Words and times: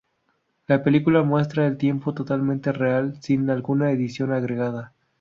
La 0.65 0.81
película 0.81 1.21
muestra 1.21 1.67
en 1.67 1.77
tiempo 1.77 2.15
totalmente 2.15 2.71
real, 2.71 3.21
sin 3.21 3.51
alguna 3.51 3.91
edición 3.91 4.33
agregada. 4.33 4.93